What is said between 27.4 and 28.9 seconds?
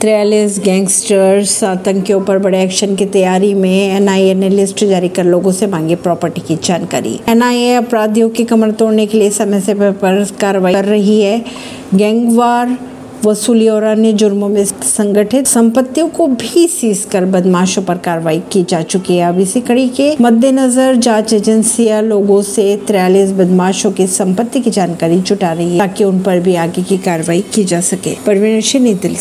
की जा सके। परवीन सिंह,